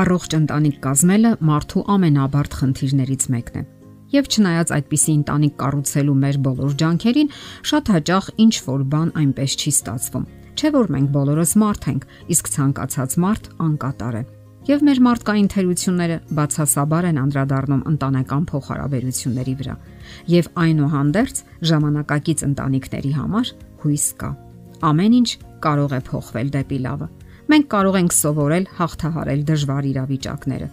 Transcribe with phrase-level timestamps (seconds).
[0.00, 3.62] Առողջ ընտանիք կազմելը մարդու ամենաբարդ խնդիրներից մեկն է։
[4.14, 7.32] Եվ չնայած այդպիսի ընտանիք կառուցելու մեր բոլոր ջանքերին,
[7.70, 10.24] շատ հաճախ ինչ որ բան այնպես չի ստացվում։
[10.56, 14.22] Չէ որ մենք բոլորս մարդ ենք, իսկ ցանկացած մարդ անկատար է։
[14.70, 19.74] Եվ մեր մարդկային թերությունները բացասաբար են անդրադառնում ընտանեկան փոխհարաբերությունների վրա։
[20.30, 21.40] Եվ այնուհանդերձ
[21.70, 23.52] ժամանակակից ընտանիքների համար
[23.84, 24.30] հույս կա։
[24.90, 25.30] Ամեն ինչ
[25.64, 27.08] կարող է փոխվել դեպի լավը
[27.50, 30.66] մենք կարող ենք սովորել հաղթահարել դժվար իրավիճակները։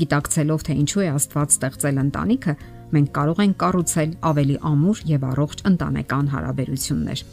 [0.00, 2.54] Գիտակցելով թե ինչու է Աստված ստեղծել ընտանիքը,
[2.94, 7.24] մենք կարող ենք կառուցել ավելի ամուր եւ առողջ ընտանեկան հարաբերություններ։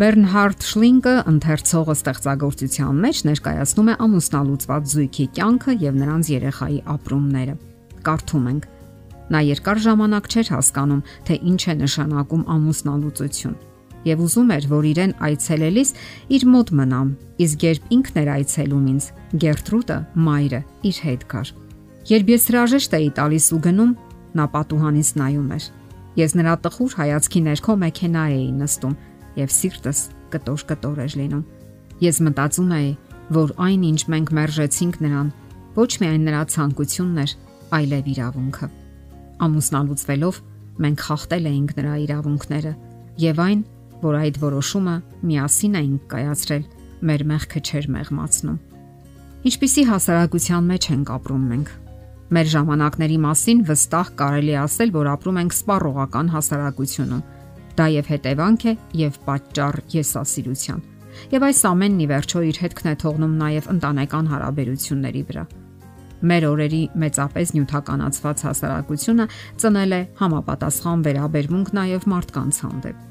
[0.00, 7.56] Բերնհարդ Շլինկը ընթերցողը ստեղծագործության մեջ ներկայացնում է ամուսնալուծված զույգի կյանքը եւ նրանց երեխայի ապրումները։
[8.08, 8.68] Կարդում ենք.
[9.30, 13.58] Նա երկար ժամանակ չէր հասկանում, թե ինչ է նշանակում ամուսնալուծություն
[14.06, 15.90] եւ ուզում էր, որ իրեն այցելելիս
[16.36, 17.08] իր մոտ մնամ,
[17.44, 19.08] իսկ երբ ինքն էր այցելում ինձ,
[19.44, 21.52] Գերտրուդը, մայրը, իր հետ կար։
[22.10, 23.92] Երբ ես հրաժեշտ էի տալիս ու գնում,
[24.40, 25.64] նա պատուհանից նայում էր։
[26.20, 28.96] Ես նրա տխուր հայացքի ներքո մեքենա էի նստում
[29.40, 31.44] եւ սիրտս կտոր-կտոր էր լինում։
[32.00, 32.90] Ես մտածում էի,
[33.30, 35.28] որ այն ինչ մենք մերժեցինք նրան,
[35.76, 37.34] ոչ միայն նրա ցանկությունն էր,
[37.78, 38.68] այլև իրավունքը։
[39.46, 40.40] Ամուսնալուծվելով
[40.80, 42.72] մենք խախտել էինք նրա իրավունքները
[43.20, 43.60] եւ այն,
[44.04, 44.96] որ այդ որոշումը
[45.30, 46.64] միասին էինք կայացրել,
[47.10, 48.58] մեր մեղքը չէր մեղմացնում։
[49.50, 51.70] Ինչպիսի հասարակության մեջ ենք ապրում մենք։
[52.30, 57.22] Մեր ժամանակների մասին վստահ կարելի ասել, որ ապրում ենք սպառողական հասարակությունում։
[57.80, 60.84] Դա եւ հետևանք է եւ պատճառ եսասիրության։
[61.34, 65.44] Եվ այս ամենն ի վերջո իր հետքն է թողնում նաեւ ընտանեկան հարաբերությունների վրա։
[66.20, 69.26] Մեր օրերի մեծապես նյութականացված հասարակությունը
[69.64, 73.09] ծնել է համապատասխան վերաբերմունք նաև մարդկանց հանդեպ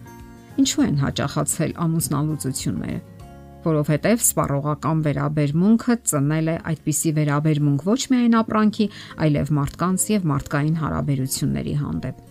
[0.59, 2.99] ինչու են հաճախացել ամուսնալուծությունները
[3.63, 8.87] որովհետև սպառողական վերաբերմունքը ծնել է այդպիսի վերաբերմունք ոչ միայն ապրանքի,
[9.25, 12.21] այլև մարդկանց եւ մարդկային հարաբերությունների հանդեպ։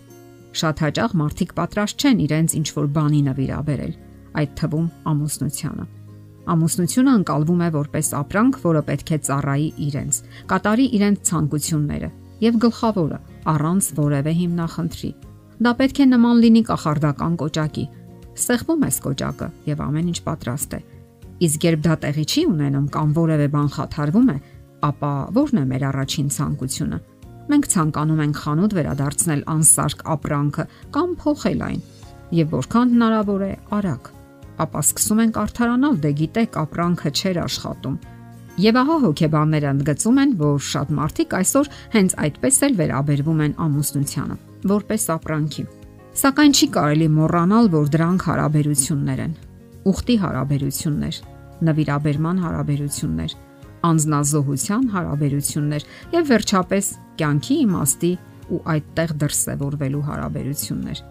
[0.59, 3.93] Շատ հաճախ մարդիկ պատրաստ չեն իրենց ինչ որ բանի նվիրաբերել,
[4.39, 5.85] այդ թվում ամուսնությանը։
[6.49, 10.19] Ամուսնությունը անցալվում է որպես ապրանք, որը պետք է ծառայի իրենց,
[10.49, 12.09] կատարի իրենց ցանկությունները
[12.39, 13.19] եւ գլխավորը
[13.53, 15.11] առանց որևէ հիմնախնդրի։
[15.59, 17.85] Դա պետք է նման լինի կախարդական կոճակի,
[18.39, 20.81] Սեղմում ես կոճակը եւ ամեն ինչ պատրաստ է։
[21.39, 24.37] Իսկ երբ դա տեղի չի ունենում կամ որևէ բան խաթարվում է,
[24.89, 26.99] ապա ո՞րն է մեր առաջին ցանկությունը։
[27.49, 31.81] Մենք ցանկանում ենք խանութ վերադարձնել անսարք ապրանքը կամ փոխել այն,
[32.39, 34.11] եւ որքան հնարավոր է արագ։
[34.59, 37.97] Ապա սկսում ենք արթարանալ, դե գիտեք, ապրանքը չէր աշխատում։
[38.59, 44.39] Եվ ահա հոգեբանները ընդգծում են, որ շատ մարդիկ այսօր հենց այդպես էլ վերաբերվում են ամուսնությանը,
[44.75, 45.63] որպես ապրանքի։
[46.19, 49.35] Սակայն չի կարելի մոռանալ, որ դրանք հարաբերություններ են։
[49.87, 51.19] Ուխտի հարաբերություններ,
[51.67, 53.35] նվիրաբերման հարաբերություններ,
[53.89, 55.85] անznազողության հարաբերություններ
[56.15, 56.89] եւ վերջապես
[57.21, 58.11] կյանքի իմաստի
[58.49, 61.01] ու այդտեղ դրսևորվելու հարաբերություններ։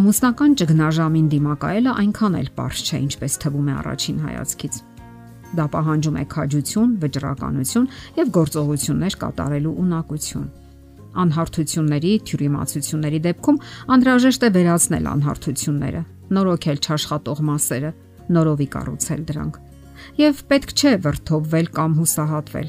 [0.00, 4.82] Ամուսնական ճգնաժամին դիմակայելը այնքան էլ པարզ չէ, ինչպես թվում է առաջին հայացքից։
[5.54, 10.52] Դա պահանջում է քաջություն, վճռականություն եւ գործողություններ կատարելու ունակություն
[11.22, 13.60] անհարթությունների, թյուրիմացությունների դեպքում
[13.94, 16.02] անհրաժեշտ է վերացնել անհարթությունները,
[16.34, 17.90] նորոգել չաշխատող մասերը,
[18.34, 19.60] նորովի կառուցել դրանք։
[20.20, 22.68] Եվ պետք չէ վրթովվել կամ հուսահատվել։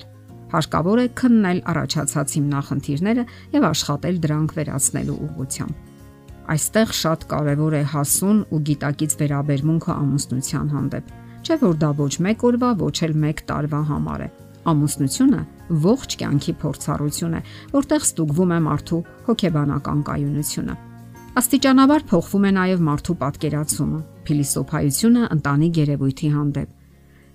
[0.56, 3.24] Հարկավոր է քննել առաջացած հիմնախնդիրները
[3.56, 5.84] եւ աշխատել դրանք վերացնելու ուղղությամբ։
[6.56, 11.14] Այստեղ շատ կարևոր է հասուն ու գիտակից վերաբերմունքը ամուսնության հանդեպ։
[11.46, 14.30] Չէ որ դա ոչ մեկ օրվա, ոչ էլ մեկ տարվա համար է
[14.66, 15.40] Ամուսնությունը
[15.86, 17.42] ողջ կյանքի փորձառություն է,
[17.76, 20.76] որտեղ ստուգվում է մարդու հոգեբանական կայունությունը։
[21.36, 26.70] Աստիճանաբար փոխվում է նաև մարդու պատկերացումը, փիլիսոփայությունը ընտանիք երևույթի հանդեպ։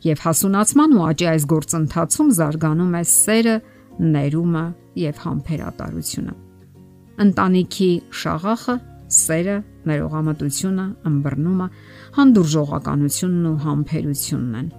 [0.00, 3.56] Եվ հասունացման ու աճի այս գործընթացում զարգանում է սերը,
[4.00, 4.64] ներումը
[5.00, 6.34] եւ համբերատարությունը։
[7.20, 7.90] Ընտանիքի
[8.20, 8.76] շաղախը
[9.10, 9.56] սերը,
[9.90, 11.66] ներողամտությունը, ըմբռնումը,
[12.16, 14.70] հանդուրժողականությունն ու համբերությունն են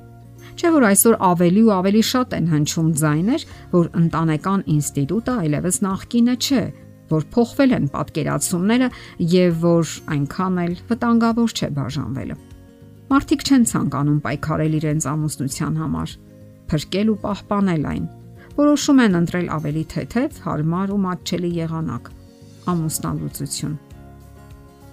[0.59, 6.35] Չէ որ այսօր ավելի ու ավելի շատ են հնչում ձայներ, որ ընտանեկան ինստիտուտը այլևս նախկինը
[6.45, 6.63] չէ,
[7.11, 8.89] որ փոխվել են պատկերացումները
[9.33, 12.39] եւ որ այնքան էլ վտանգավոր չէ բաժանվելը։
[13.11, 16.15] Մարդիկ չեն ցանկանում պայքարել իրենց ամուսնության համար,
[16.71, 18.09] փրկել ու պահպանել այն։
[18.61, 22.11] Որոշում են ընտրել ավելի թեթև, հարմար ու մատչելի եղանակ՝
[22.71, 23.79] ամուսնալուծություն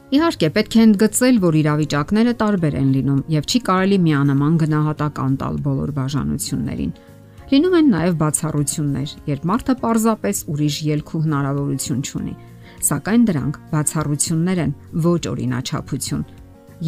[0.08, 5.58] Իհարկե, պետք է ընդգծել, որ իրավիճակները տարբեր են լինում եւ չի կարելի միանման գնահատական տալ
[5.66, 6.92] բոլոր բաժանություններին։
[7.48, 12.34] Լինում են նաև բացառություններ, երբ մարդը պարզապես ուրիշ ելք ու հնարավորություն չունի։
[12.88, 14.72] Սակայն դրանք բացառություններ են,
[15.08, 16.24] ոչ օրինաչափություն։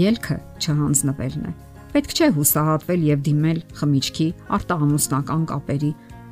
[0.01, 1.53] Ելքը չհանձնվելն է։
[1.91, 5.91] Պետք չէ հուսահատվել եւ դիմել խմիչքի, արտահանուսնական կապերի,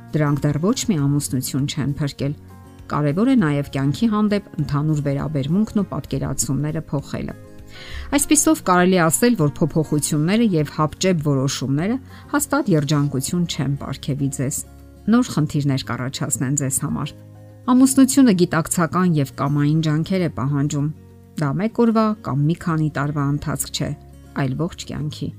[0.09, 2.31] Դրանք դեռ ոչ մի ամուսնություն չեն փրկել։
[2.89, 7.35] Կարևոր է նաև կյանքի հանդեպ ընդհանուր վերաբերմունքն ու պատկերացումները փոխելը։
[8.17, 11.97] Այսպիսով կարելի ասել, որ փոփոխությունները եւ հապճեպ որոշումները
[12.33, 14.57] հաստատ երջանկություն չեն ապարգևի ձեզ։
[15.13, 17.13] Նոր խնդիրներ կառաջացնեն ձեզ համար։
[17.69, 20.87] Ամուսնությունը գիտակցական եւ կամային ջանքեր է պահանջում։
[21.39, 23.89] Դա մեկ օրվա կամ մի քանի տարվա ընթացք չէ,
[24.41, 25.29] այլ ողջ կյանքի։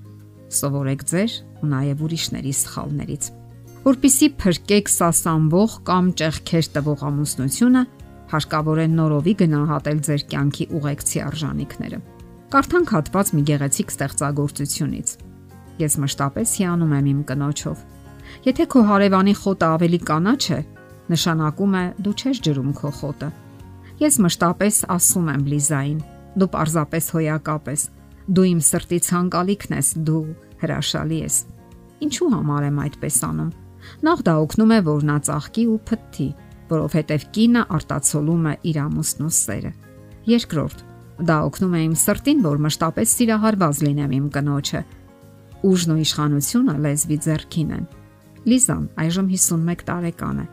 [0.61, 3.31] Սովորեք ձեր ու նաեւ ուրիշների սխալներից։
[3.81, 7.83] Որպիսի փրկեք սասանվող կամ ճեղքեր տվող ամուսնությունը,
[8.31, 12.01] հարկավոր է նորովի գնահատել ձեր կյանքի ուղեկցի արժանինքները։
[12.53, 15.15] Կարդանք հատված մի գեղեցիկ ստեղծագործությունից։
[15.81, 17.85] Ես մշտապես հիանում եմ իմ կնոջով։
[18.51, 20.61] Եթե քո հարևանի խոտը ավելի կանաչ է,
[21.11, 23.31] նշանակում է դու չես ջրում քո խոտը։
[24.01, 26.01] Ես մշտապես ասում եմ Լիզային.
[26.41, 27.83] դու պարզապես հոյակապ ես։
[28.31, 30.23] Դու իմ սրտի ցանկալիքն ես, դու
[30.61, 31.37] հրաշալի ես։
[32.07, 33.51] Ինչու համար եմ այդպես անում։
[34.07, 36.29] Նախ դա օգնում է, որ նա ծաղկի ու փթթի,
[36.71, 39.73] որովհետև կինը արտացոլում է իր ամուսնու սերը։
[40.31, 40.85] Երկրորդ,
[41.31, 44.83] դա օգնում է իմ սրտին, որ մշտապես սիրահարված լինեմ իմ կնոջը։
[45.71, 47.87] Ուժն ու իշխանությունը լեզվի ձեռքին են։
[48.51, 50.47] Լիզան այժմ 51 տարեկան է։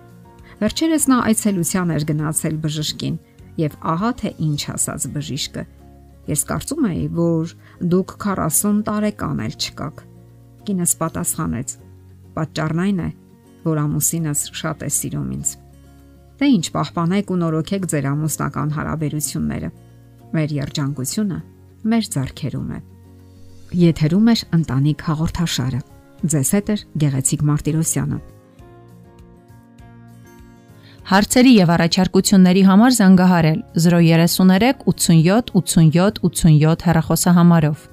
[0.57, 3.17] Վերջերս նա այցելության էր գնացել բժշկին,
[3.61, 5.63] եւ ահա թե ինչ ասաց բժիշկը։
[6.27, 7.53] Ես կարծում էի, որ
[7.93, 10.01] դուք 40 տարեկան էլ չկաք։
[10.67, 11.75] Կինս պատասխանեց.
[12.37, 13.09] Պատճառն այն է,
[13.67, 15.51] որ ամուսինս շատ է սիրում ինձ։
[16.37, 19.69] Դե ինչ պահպանեք ու նորոգեք ձեր ամուսնական հարաբերությունները։
[20.37, 21.39] Մեր երջանկությունը
[21.87, 22.79] մեր ձեռքերում է։
[23.77, 25.79] Եթերում է ընտանիք հաղորդաշարը։
[26.33, 28.19] Ձեզ հետ է Գեղեցիկ Մարտիրոսյանը։
[31.07, 37.85] Հարցերի եւ առաջարկությունների համար զանգահարել 033 87 87 87 հեռախոսահամարով։